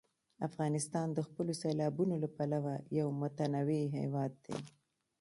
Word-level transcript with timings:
افغانستان 0.47 1.07
د 1.13 1.19
خپلو 1.27 1.51
سیلابونو 1.61 2.13
له 2.23 2.29
پلوه 2.35 2.73
یو 2.99 3.07
متنوع 3.21 3.83
هېواد 3.97 4.31
دی. 4.45 4.57